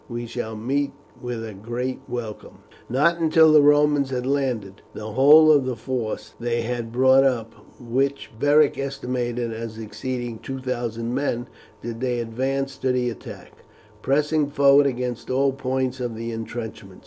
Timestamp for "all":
15.29-15.53